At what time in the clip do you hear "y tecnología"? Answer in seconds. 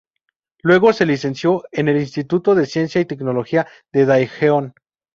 3.01-3.67